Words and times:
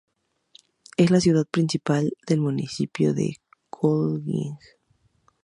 Es 0.97 1.11
la 1.11 1.19
ciudad 1.21 1.45
principal 1.45 2.17
del 2.25 2.39
municipio 2.41 3.13
de 3.13 3.35
Kolding. 3.69 4.57